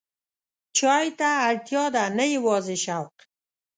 چای 0.77 1.07
ته 1.19 1.29
اړتیا 1.47 1.85
ده، 1.95 2.03
نه 2.17 2.25
یوازې 2.35 2.77
شوق. 2.85 3.15